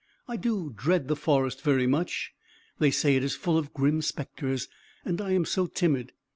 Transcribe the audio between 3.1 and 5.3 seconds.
it is full of grim spectres, and